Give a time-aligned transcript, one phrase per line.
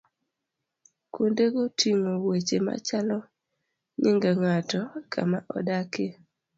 [1.13, 3.17] Kuondego ting'o weche machalo
[4.01, 4.81] nyinge ng'ato,
[5.13, 6.09] kama odakie